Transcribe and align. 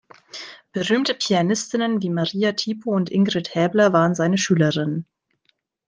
Berühmte 0.73 1.13
Pianistinnen 1.13 2.01
wie 2.01 2.09
Maria 2.09 2.53
Tipo 2.53 2.89
und 2.89 3.11
Ingrid 3.11 3.53
Haebler 3.53 3.93
waren 3.93 4.15
seine 4.15 4.39
Schülerinnen. 4.39 5.05